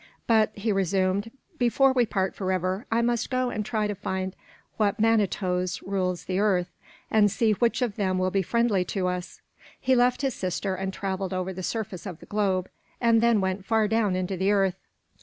[0.25, 1.29] But," he resumed,
[1.59, 4.35] "before we part forever, I must go and try to find
[4.77, 6.71] what manitoes rule the earth,
[7.11, 9.41] and see which of them will be friendly to us."
[9.79, 12.67] He left his sister and traveled over the surface of the globe,
[12.99, 14.79] and then went far down into the earth.